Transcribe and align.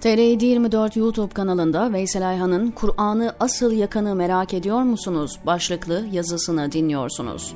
TR 0.00 0.18
24 0.42 0.96
YouTube 0.96 1.34
kanalında 1.34 1.92
Veysel 1.92 2.28
Ayhan'ın 2.28 2.70
Kur'an'ı 2.70 3.34
asıl 3.40 3.72
yakanı 3.72 4.14
merak 4.14 4.54
ediyor 4.54 4.82
musunuz? 4.82 5.38
başlıklı 5.46 6.06
yazısını 6.12 6.72
dinliyorsunuz. 6.72 7.54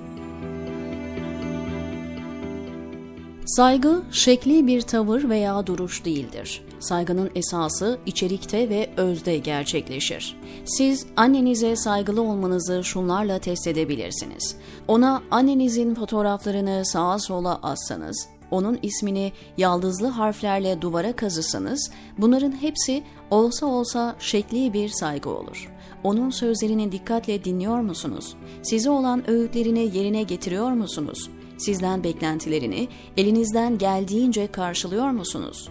Saygı, 3.47 4.03
şekli 4.13 4.67
bir 4.67 4.81
tavır 4.81 5.29
veya 5.29 5.67
duruş 5.67 6.05
değildir. 6.05 6.65
Saygının 6.81 7.31
esası 7.35 7.99
içerikte 8.07 8.69
ve 8.69 8.91
özde 8.97 9.39
gerçekleşir. 9.39 10.37
Siz 10.65 11.07
annenize 11.17 11.77
saygılı 11.77 12.23
olmanızı 12.23 12.85
şunlarla 12.85 13.39
test 13.39 13.67
edebilirsiniz. 13.67 14.57
Ona 14.89 15.23
annenizin 15.31 15.95
fotoğraflarını 15.95 16.83
sağa 16.85 17.19
sola 17.19 17.61
assanız, 17.63 18.29
onun 18.53 18.79
ismini 18.83 19.33
yaldızlı 19.57 20.07
harflerle 20.07 20.83
duvara 20.83 21.17
kazısanız, 21.17 21.91
bunların 22.19 22.53
hepsi 22.53 23.03
olsa 23.31 23.67
olsa 23.67 24.17
şekli 24.19 24.73
bir 24.73 24.89
saygı 24.89 25.31
olur. 25.31 25.73
Onun 26.05 26.31
sözlerini 26.31 26.93
dikkatle 26.93 27.45
dinliyor 27.45 27.81
musunuz? 27.81 28.37
Size 28.63 28.91
olan 28.91 29.31
öğütlerini 29.31 29.97
yerine 29.97 30.23
getiriyor 30.23 30.71
musunuz? 30.71 31.31
Sizden 31.59 32.05
beklentilerini 32.05 32.89
elinizden 33.17 33.79
geldiğince 33.79 34.47
karşılıyor 34.47 35.11
musunuz? 35.11 35.69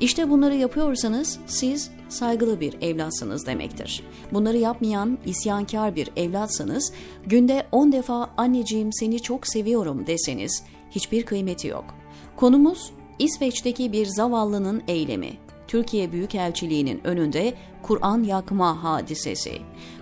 İşte 0.00 0.30
bunları 0.30 0.54
yapıyorsanız 0.54 1.38
siz 1.46 1.90
saygılı 2.08 2.60
bir 2.60 2.82
evlatsınız 2.82 3.46
demektir. 3.46 4.02
Bunları 4.32 4.56
yapmayan 4.56 5.18
isyankar 5.26 5.96
bir 5.96 6.10
evlatsanız 6.16 6.92
günde 7.26 7.66
10 7.72 7.92
defa 7.92 8.30
anneciğim 8.36 8.92
seni 8.92 9.22
çok 9.22 9.46
seviyorum 9.46 10.06
deseniz 10.06 10.64
hiçbir 10.90 11.22
kıymeti 11.22 11.68
yok. 11.68 12.03
Konumuz 12.36 12.92
İsveç'teki 13.18 13.92
bir 13.92 14.06
zavallının 14.06 14.82
eylemi. 14.88 15.30
Türkiye 15.68 16.12
Büyükelçiliği'nin 16.12 17.00
önünde 17.04 17.54
Kur'an 17.82 18.22
yakma 18.22 18.84
hadisesi. 18.84 19.58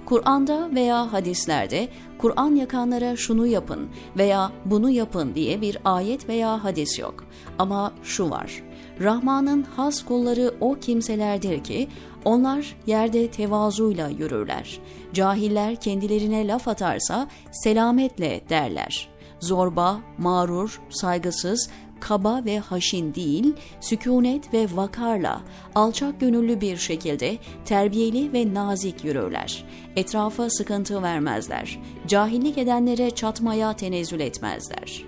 Kur'an'da 0.06 0.74
veya 0.74 1.12
hadislerde 1.12 1.88
Kur'an 2.18 2.54
yakanlara 2.54 3.16
şunu 3.16 3.46
yapın 3.46 3.88
veya 4.16 4.52
bunu 4.64 4.90
yapın 4.90 5.34
diye 5.34 5.60
bir 5.60 5.78
ayet 5.84 6.28
veya 6.28 6.64
hadis 6.64 6.98
yok. 6.98 7.24
Ama 7.58 7.92
şu 8.02 8.30
var. 8.30 8.62
Rahman'ın 9.00 9.62
has 9.62 10.04
kulları 10.04 10.54
o 10.60 10.74
kimselerdir 10.74 11.64
ki 11.64 11.88
onlar 12.24 12.76
yerde 12.86 13.30
tevazuyla 13.30 14.08
yürürler. 14.08 14.80
Cahiller 15.12 15.76
kendilerine 15.76 16.48
laf 16.48 16.68
atarsa 16.68 17.28
selametle 17.52 18.40
derler. 18.48 19.08
Zorba, 19.40 20.00
mağrur, 20.18 20.80
saygısız, 20.90 21.70
kaba 22.02 22.44
ve 22.44 22.58
haşin 22.58 23.14
değil, 23.14 23.54
sükunet 23.80 24.54
ve 24.54 24.66
vakarla, 24.74 25.42
alçak 25.74 26.20
gönüllü 26.20 26.60
bir 26.60 26.76
şekilde 26.76 27.38
terbiyeli 27.64 28.32
ve 28.32 28.54
nazik 28.54 29.04
yürürler. 29.04 29.64
Etrafa 29.96 30.50
sıkıntı 30.50 31.02
vermezler. 31.02 31.78
Cahillik 32.06 32.58
edenlere 32.58 33.10
çatmaya 33.10 33.72
tenezzül 33.72 34.20
etmezler. 34.20 35.04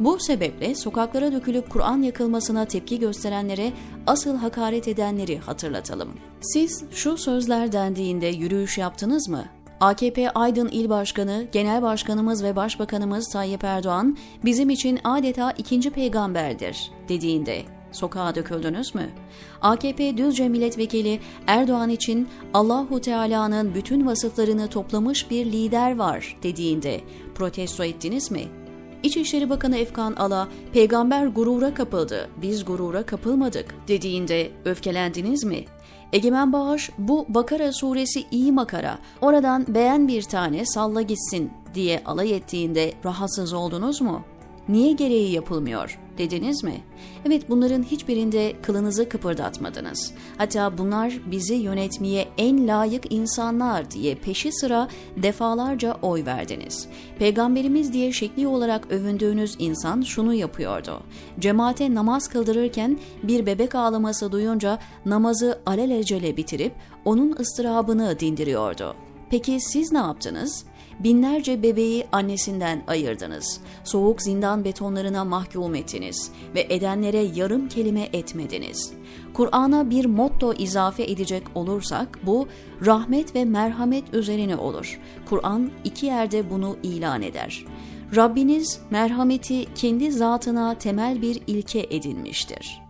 Bu 0.00 0.18
sebeple 0.20 0.74
sokaklara 0.74 1.32
dökülüp 1.32 1.70
Kur'an 1.70 2.02
yakılmasına 2.02 2.64
tepki 2.64 2.98
gösterenlere 2.98 3.72
asıl 4.06 4.36
hakaret 4.36 4.88
edenleri 4.88 5.38
hatırlatalım. 5.38 6.12
Siz 6.40 6.84
şu 6.90 7.16
sözler 7.16 7.72
dendiğinde 7.72 8.26
yürüyüş 8.26 8.78
yaptınız 8.78 9.28
mı? 9.28 9.44
AKP 9.82 10.30
Aydın 10.30 10.68
İl 10.68 10.88
Başkanı, 10.88 11.46
Genel 11.52 11.82
Başkanımız 11.82 12.44
ve 12.44 12.56
Başbakanımız 12.56 13.28
Tayyip 13.28 13.64
Erdoğan 13.64 14.16
bizim 14.44 14.70
için 14.70 14.98
adeta 15.04 15.50
ikinci 15.50 15.90
peygamberdir 15.90 16.90
dediğinde 17.08 17.62
sokağa 17.92 18.34
döküldünüz 18.34 18.94
mü? 18.94 19.08
AKP 19.62 20.16
Düzce 20.16 20.48
Milletvekili 20.48 21.20
Erdoğan 21.46 21.90
için 21.90 22.28
Allahu 22.54 23.00
Teala'nın 23.00 23.74
bütün 23.74 24.06
vasıflarını 24.06 24.68
toplamış 24.68 25.30
bir 25.30 25.46
lider 25.46 25.96
var 25.96 26.38
dediğinde 26.42 27.00
protesto 27.34 27.84
ettiniz 27.84 28.30
mi? 28.30 28.61
İçişleri 29.02 29.50
Bakanı 29.50 29.78
Efkan 29.78 30.12
Ala, 30.12 30.48
peygamber 30.72 31.26
gurura 31.26 31.74
kapıldı, 31.74 32.28
biz 32.42 32.64
gurura 32.64 33.06
kapılmadık 33.06 33.74
dediğinde 33.88 34.50
öfkelendiniz 34.64 35.44
mi? 35.44 35.64
Egemen 36.12 36.52
Bağış 36.52 36.90
bu 36.98 37.26
Bakara 37.28 37.72
suresi 37.72 38.24
iyi 38.30 38.52
makara, 38.52 38.98
oradan 39.20 39.66
beğen 39.68 40.08
bir 40.08 40.22
tane 40.22 40.66
salla 40.66 41.02
gitsin 41.02 41.50
diye 41.74 42.02
alay 42.04 42.32
ettiğinde 42.32 42.92
rahatsız 43.04 43.52
oldunuz 43.52 44.00
mu? 44.00 44.24
Niye 44.68 44.92
gereği 44.92 45.32
yapılmıyor 45.32 45.98
dediniz 46.18 46.64
mi? 46.64 46.80
Evet 47.26 47.50
bunların 47.50 47.82
hiçbirinde 47.82 48.52
kılınızı 48.62 49.08
kıpırdatmadınız. 49.08 50.12
Hatta 50.38 50.78
bunlar 50.78 51.20
bizi 51.30 51.54
yönetmeye 51.54 52.28
en 52.38 52.68
layık 52.68 53.12
insanlar 53.12 53.90
diye 53.90 54.14
peşi 54.14 54.52
sıra 54.52 54.88
defalarca 55.16 55.96
oy 56.02 56.24
verdiniz. 56.24 56.86
Peygamberimiz 57.18 57.92
diye 57.92 58.12
şekli 58.12 58.46
olarak 58.46 58.92
övündüğünüz 58.92 59.56
insan 59.58 60.00
şunu 60.00 60.34
yapıyordu. 60.34 61.02
Cemaate 61.38 61.94
namaz 61.94 62.28
kıldırırken 62.28 62.98
bir 63.22 63.46
bebek 63.46 63.74
ağlaması 63.74 64.32
duyunca 64.32 64.78
namazı 65.06 65.60
alelacele 65.66 66.36
bitirip 66.36 66.72
onun 67.04 67.36
ıstırabını 67.40 68.18
dindiriyordu. 68.18 68.94
Peki 69.30 69.60
siz 69.60 69.92
ne 69.92 69.98
yaptınız? 69.98 70.64
Binlerce 71.04 71.62
bebeği 71.62 72.06
annesinden 72.12 72.82
ayırdınız. 72.86 73.60
Soğuk 73.84 74.22
zindan 74.22 74.64
betonlarına 74.64 75.24
mahkum 75.24 75.74
ettiniz 75.74 76.30
ve 76.54 76.66
edenlere 76.70 77.18
yarım 77.34 77.68
kelime 77.68 78.08
etmediniz. 78.12 78.92
Kur'an'a 79.34 79.90
bir 79.90 80.04
motto 80.04 80.54
izafe 80.54 81.02
edecek 81.02 81.42
olursak 81.54 82.18
bu 82.22 82.48
rahmet 82.86 83.34
ve 83.34 83.44
merhamet 83.44 84.14
üzerine 84.14 84.56
olur. 84.56 85.00
Kur'an 85.26 85.70
iki 85.84 86.06
yerde 86.06 86.50
bunu 86.50 86.76
ilan 86.82 87.22
eder. 87.22 87.64
Rabbiniz 88.16 88.80
merhameti 88.90 89.74
kendi 89.74 90.12
zatına 90.12 90.74
temel 90.74 91.22
bir 91.22 91.42
ilke 91.46 91.86
edinmiştir. 91.90 92.82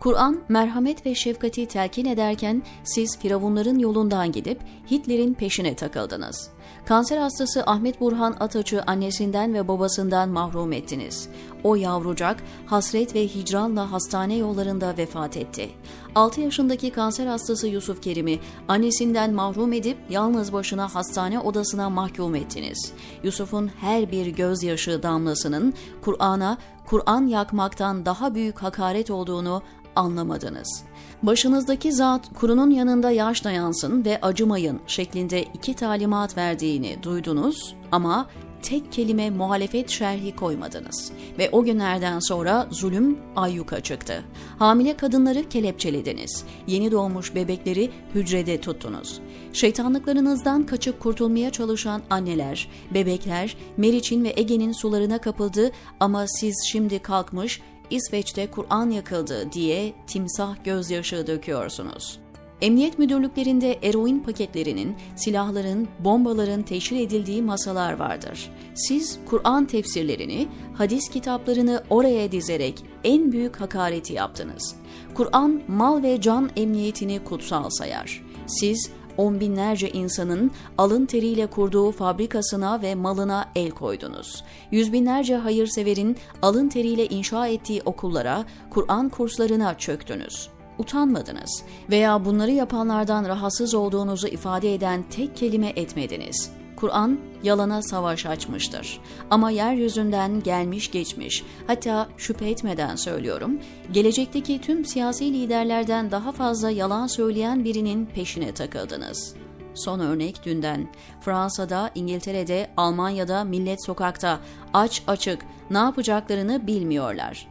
Kur'an 0.00 0.40
merhamet 0.48 1.06
ve 1.06 1.14
şefkati 1.14 1.66
telkin 1.66 2.04
ederken 2.04 2.62
siz 2.84 3.18
firavunların 3.18 3.78
yolundan 3.78 4.32
gidip 4.32 4.60
Hitler'in 4.90 5.34
peşine 5.34 5.74
takıldınız. 5.74 6.50
Kanser 6.86 7.18
hastası 7.18 7.62
Ahmet 7.66 8.00
Burhan 8.00 8.36
Ataç'ı 8.40 8.82
annesinden 8.82 9.54
ve 9.54 9.68
babasından 9.68 10.28
mahrum 10.28 10.72
ettiniz. 10.72 11.28
O 11.64 11.74
yavrucak 11.74 12.42
hasret 12.66 13.14
ve 13.14 13.26
hicranla 13.26 13.92
hastane 13.92 14.36
yollarında 14.36 14.96
vefat 14.96 15.36
etti. 15.36 15.70
6 16.14 16.40
yaşındaki 16.40 16.90
kanser 16.90 17.26
hastası 17.26 17.68
Yusuf 17.68 18.02
Kerim'i 18.02 18.38
annesinden 18.68 19.34
mahrum 19.34 19.72
edip 19.72 19.98
yalnız 20.10 20.52
başına 20.52 20.94
hastane 20.94 21.40
odasına 21.40 21.90
mahkum 21.90 22.34
ettiniz. 22.34 22.92
Yusuf'un 23.22 23.70
her 23.80 24.12
bir 24.12 24.26
gözyaşı 24.26 25.02
damlasının 25.02 25.74
Kur'an'a, 26.02 26.58
Kur'an 26.86 27.26
yakmaktan 27.26 28.06
daha 28.06 28.34
büyük 28.34 28.62
hakaret 28.62 29.10
olduğunu 29.10 29.62
anlamadınız. 29.96 30.84
Başınızdaki 31.22 31.92
zat 31.92 32.34
kurunun 32.34 32.70
yanında 32.70 33.10
yaş 33.10 33.44
dayansın 33.44 34.04
ve 34.04 34.20
acımayın 34.20 34.80
şeklinde 34.86 35.42
iki 35.42 35.74
talimat 35.74 36.36
verdiğini 36.36 37.02
duydunuz 37.02 37.74
ama 37.92 38.26
tek 38.62 38.92
kelime 38.92 39.30
muhalefet 39.30 39.90
şerhi 39.90 40.36
koymadınız 40.36 41.12
ve 41.38 41.48
o 41.52 41.64
günlerden 41.64 42.18
sonra 42.18 42.66
zulüm 42.70 43.18
ayyuka 43.36 43.80
çıktı. 43.80 44.24
Hamile 44.58 44.96
kadınları 44.96 45.48
kelepçelediniz. 45.48 46.44
Yeni 46.66 46.90
doğmuş 46.90 47.34
bebekleri 47.34 47.90
hücrede 48.14 48.60
tuttunuz. 48.60 49.20
Şeytanlıklarınızdan 49.52 50.66
kaçıp 50.66 51.00
kurtulmaya 51.00 51.50
çalışan 51.50 52.02
anneler, 52.10 52.68
bebekler 52.94 53.56
Meriç'in 53.76 54.24
ve 54.24 54.32
Ege'nin 54.36 54.72
sularına 54.72 55.18
kapıldı 55.18 55.70
ama 56.00 56.26
siz 56.26 56.54
şimdi 56.72 56.98
kalkmış 56.98 57.60
İsveç'te 57.90 58.46
Kur'an 58.46 58.90
yakıldı 58.90 59.52
diye 59.52 59.92
timsah 60.06 60.64
gözyaşı 60.64 61.26
döküyorsunuz. 61.26 62.20
Emniyet 62.60 62.98
müdürlüklerinde 62.98 63.78
eroin 63.82 64.18
paketlerinin, 64.18 64.96
silahların, 65.16 65.88
bombaların 65.98 66.62
teşhir 66.62 67.00
edildiği 67.00 67.42
masalar 67.42 67.92
vardır. 67.92 68.50
Siz 68.74 69.18
Kur'an 69.26 69.64
tefsirlerini, 69.64 70.48
hadis 70.74 71.08
kitaplarını 71.08 71.82
oraya 71.90 72.32
dizerek 72.32 72.84
en 73.04 73.32
büyük 73.32 73.56
hakareti 73.60 74.12
yaptınız. 74.12 74.76
Kur'an 75.14 75.62
mal 75.68 76.02
ve 76.02 76.20
can 76.20 76.50
emniyetini 76.56 77.24
kutsal 77.24 77.70
sayar. 77.70 78.24
Siz 78.46 78.90
on 79.20 79.40
binlerce 79.40 79.90
insanın 79.90 80.50
alın 80.78 81.06
teriyle 81.06 81.46
kurduğu 81.46 81.90
fabrikasına 81.92 82.82
ve 82.82 82.94
malına 82.94 83.48
el 83.54 83.70
koydunuz. 83.70 84.44
Yüz 84.70 84.92
binlerce 84.92 85.36
hayırseverin 85.36 86.16
alın 86.42 86.68
teriyle 86.68 87.06
inşa 87.06 87.46
ettiği 87.46 87.82
okullara, 87.84 88.44
Kur'an 88.70 89.08
kurslarına 89.08 89.78
çöktünüz 89.78 90.48
utanmadınız 90.78 91.62
veya 91.90 92.24
bunları 92.24 92.50
yapanlardan 92.50 93.24
rahatsız 93.24 93.74
olduğunuzu 93.74 94.28
ifade 94.28 94.74
eden 94.74 95.04
tek 95.10 95.36
kelime 95.36 95.72
etmediniz. 95.76 96.59
Kur'an 96.80 97.20
yalana 97.42 97.82
savaş 97.82 98.26
açmıştır. 98.26 99.00
Ama 99.30 99.50
yeryüzünden 99.50 100.42
gelmiş 100.42 100.90
geçmiş, 100.90 101.44
hatta 101.66 102.08
şüphe 102.16 102.50
etmeden 102.50 102.96
söylüyorum, 102.96 103.58
gelecekteki 103.92 104.60
tüm 104.60 104.84
siyasi 104.84 105.32
liderlerden 105.32 106.10
daha 106.10 106.32
fazla 106.32 106.70
yalan 106.70 107.06
söyleyen 107.06 107.64
birinin 107.64 108.06
peşine 108.06 108.54
takıldınız. 108.54 109.34
Son 109.74 110.00
örnek 110.00 110.44
dünden. 110.44 110.88
Fransa'da, 111.20 111.90
İngiltere'de, 111.94 112.70
Almanya'da 112.76 113.44
millet 113.44 113.86
sokakta, 113.86 114.40
aç 114.74 115.02
açık, 115.06 115.42
ne 115.70 115.78
yapacaklarını 115.78 116.66
bilmiyorlar. 116.66 117.48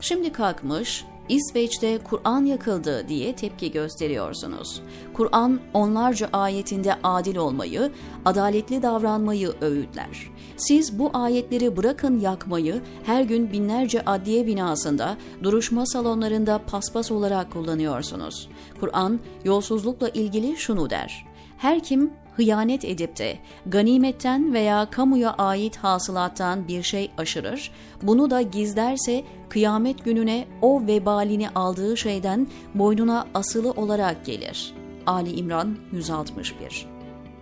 Şimdi 0.00 0.32
kalkmış, 0.32 1.04
İsveç'te 1.28 1.98
Kur'an 1.98 2.44
yakıldı 2.44 3.08
diye 3.08 3.36
tepki 3.36 3.70
gösteriyorsunuz. 3.70 4.82
Kur'an 5.14 5.60
onlarca 5.74 6.28
ayetinde 6.32 6.94
adil 7.02 7.36
olmayı, 7.36 7.92
adaletli 8.24 8.82
davranmayı 8.82 9.52
öğütler. 9.60 10.30
Siz 10.56 10.98
bu 10.98 11.10
ayetleri 11.14 11.76
bırakın 11.76 12.20
yakmayı 12.20 12.82
her 13.04 13.22
gün 13.22 13.52
binlerce 13.52 14.04
adliye 14.04 14.46
binasında, 14.46 15.16
duruşma 15.42 15.86
salonlarında 15.86 16.60
paspas 16.66 17.10
olarak 17.10 17.52
kullanıyorsunuz. 17.52 18.48
Kur'an 18.80 19.20
yolsuzlukla 19.44 20.08
ilgili 20.08 20.56
şunu 20.56 20.90
der. 20.90 21.26
Her 21.58 21.82
kim 21.82 22.10
hıyanet 22.36 22.84
edip 22.84 23.18
de 23.18 23.38
ganimetten 23.66 24.54
veya 24.54 24.90
kamuya 24.90 25.32
ait 25.32 25.76
hasılattan 25.76 26.68
bir 26.68 26.82
şey 26.82 27.10
aşırır, 27.18 27.70
bunu 28.02 28.30
da 28.30 28.42
gizlerse 28.42 29.24
kıyamet 29.48 30.04
gününe 30.04 30.46
o 30.62 30.86
vebalini 30.86 31.50
aldığı 31.50 31.96
şeyden 31.96 32.48
boynuna 32.74 33.26
asılı 33.34 33.70
olarak 33.70 34.26
gelir. 34.26 34.74
Ali 35.06 35.32
İmran 35.32 35.76
161 35.92 36.95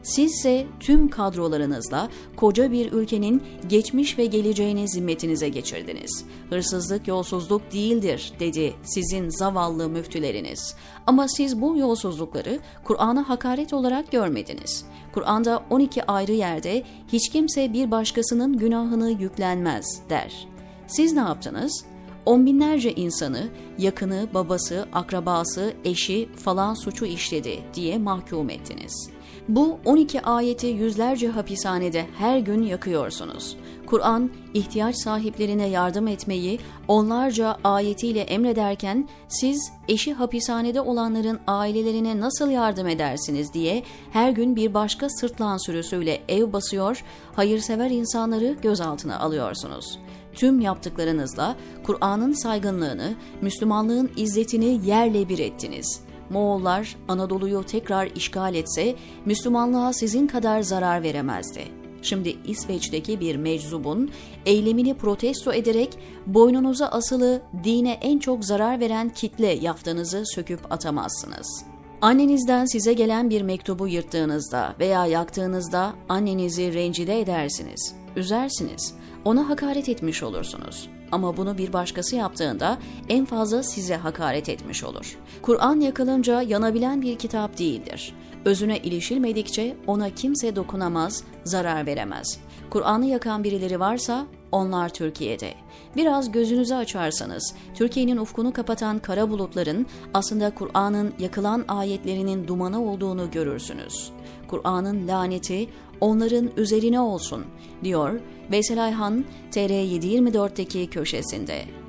Sizse 0.04 0.66
tüm 0.80 1.08
kadrolarınızla 1.08 2.08
koca 2.36 2.72
bir 2.72 2.92
ülkenin 2.92 3.42
geçmiş 3.68 4.18
ve 4.18 4.26
geleceğini 4.26 4.88
zimmetinize 4.88 5.48
geçirdiniz. 5.48 6.24
Hırsızlık 6.50 7.08
yolsuzluk 7.08 7.72
değildir 7.72 8.32
dedi 8.40 8.74
sizin 8.82 9.28
zavallı 9.28 9.88
müftüleriniz. 9.88 10.76
Ama 11.06 11.28
siz 11.28 11.60
bu 11.60 11.76
yolsuzlukları 11.76 12.58
Kur'an'a 12.84 13.28
hakaret 13.28 13.72
olarak 13.72 14.12
görmediniz. 14.12 14.84
Kur'an'da 15.14 15.64
12 15.70 16.04
ayrı 16.04 16.32
yerde 16.32 16.82
hiç 17.12 17.28
kimse 17.28 17.72
bir 17.72 17.90
başkasının 17.90 18.58
günahını 18.58 19.10
yüklenmez 19.10 20.00
der. 20.10 20.48
Siz 20.86 21.12
ne 21.12 21.20
yaptınız? 21.20 21.84
On 22.26 22.46
binlerce 22.46 22.92
insanı, 22.92 23.48
yakını, 23.78 24.28
babası, 24.34 24.86
akrabası, 24.92 25.74
eşi 25.84 26.28
falan 26.36 26.74
suçu 26.74 27.04
işledi 27.04 27.58
diye 27.74 27.98
mahkum 27.98 28.50
ettiniz.'' 28.50 29.14
Bu 29.48 29.78
12 29.84 30.20
ayeti 30.20 30.66
yüzlerce 30.66 31.28
hapishanede 31.28 32.06
her 32.18 32.38
gün 32.38 32.62
yakıyorsunuz. 32.62 33.56
Kur'an 33.86 34.30
ihtiyaç 34.54 34.96
sahiplerine 34.96 35.68
yardım 35.68 36.08
etmeyi 36.08 36.60
onlarca 36.88 37.56
ayetiyle 37.64 38.20
emrederken 38.20 39.08
siz 39.28 39.72
eşi 39.88 40.12
hapishanede 40.14 40.80
olanların 40.80 41.40
ailelerine 41.46 42.20
nasıl 42.20 42.50
yardım 42.50 42.88
edersiniz 42.88 43.52
diye 43.52 43.82
her 44.12 44.30
gün 44.30 44.56
bir 44.56 44.74
başka 44.74 45.08
sırtlan 45.08 45.56
sürüsüyle 45.66 46.20
ev 46.28 46.52
basıyor, 46.52 47.04
hayırsever 47.32 47.90
insanları 47.90 48.56
gözaltına 48.62 49.18
alıyorsunuz. 49.18 49.98
Tüm 50.34 50.60
yaptıklarınızla 50.60 51.56
Kur'an'ın 51.84 52.32
saygınlığını, 52.32 53.14
Müslümanlığın 53.42 54.10
izzetini 54.16 54.80
yerle 54.86 55.28
bir 55.28 55.38
ettiniz.'' 55.38 56.14
Moğollar 56.30 56.96
Anadolu'yu 57.08 57.62
tekrar 57.62 58.06
işgal 58.06 58.54
etse 58.54 58.94
Müslümanlığa 59.24 59.92
sizin 59.92 60.26
kadar 60.26 60.62
zarar 60.62 61.02
veremezdi. 61.02 61.64
Şimdi 62.02 62.36
İsveç'teki 62.44 63.20
bir 63.20 63.36
meczubun 63.36 64.10
eylemini 64.46 64.94
protesto 64.94 65.52
ederek 65.52 65.98
boynunuza 66.26 66.86
asılı 66.86 67.42
dine 67.64 67.92
en 67.92 68.18
çok 68.18 68.44
zarar 68.44 68.80
veren 68.80 69.08
kitle 69.08 69.48
yaftanızı 69.52 70.22
söküp 70.26 70.72
atamazsınız. 70.72 71.64
Annenizden 72.00 72.64
size 72.64 72.92
gelen 72.92 73.30
bir 73.30 73.42
mektubu 73.42 73.88
yırttığınızda 73.88 74.74
veya 74.80 75.06
yaktığınızda 75.06 75.92
annenizi 76.08 76.74
rencide 76.74 77.20
edersiniz, 77.20 77.94
üzersiniz, 78.16 78.94
ona 79.24 79.48
hakaret 79.48 79.88
etmiş 79.88 80.22
olursunuz. 80.22 80.88
Ama 81.12 81.36
bunu 81.36 81.58
bir 81.58 81.72
başkası 81.72 82.16
yaptığında 82.16 82.78
en 83.08 83.24
fazla 83.24 83.62
size 83.62 83.96
hakaret 83.96 84.48
etmiş 84.48 84.84
olur. 84.84 85.18
Kur'an 85.42 85.80
yakılınca 85.80 86.42
yanabilen 86.42 87.02
bir 87.02 87.18
kitap 87.18 87.58
değildir. 87.58 88.14
Özüne 88.44 88.78
ilişilmedikçe 88.78 89.76
ona 89.86 90.10
kimse 90.10 90.56
dokunamaz, 90.56 91.24
zarar 91.44 91.86
veremez. 91.86 92.40
Kur'an'ı 92.70 93.06
yakan 93.06 93.44
birileri 93.44 93.80
varsa 93.80 94.26
onlar 94.54 94.88
Türkiye'de. 94.88 95.54
Biraz 95.96 96.32
gözünüzü 96.32 96.74
açarsanız 96.74 97.54
Türkiye'nin 97.74 98.16
ufkunu 98.16 98.52
kapatan 98.52 98.98
kara 98.98 99.30
bulutların 99.30 99.86
aslında 100.14 100.54
Kur'an'ın 100.54 101.14
yakılan 101.18 101.64
ayetlerinin 101.68 102.48
dumanı 102.48 102.84
olduğunu 102.84 103.30
görürsünüz. 103.30 104.10
Kur'an'ın 104.48 105.08
laneti 105.08 105.68
onların 106.00 106.50
üzerine 106.56 107.00
olsun 107.00 107.44
diyor 107.84 108.20
Veysel 108.50 108.84
Ayhan 108.84 109.24
TR724'deki 109.52 110.90
köşesinde. 110.90 111.83